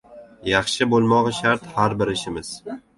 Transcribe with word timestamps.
Yaxshi 0.51 0.87
bo‘lmog‘i 0.95 1.37
shart 1.43 1.71
har 1.77 1.97
bir 2.03 2.17
ishimiz. 2.19 2.55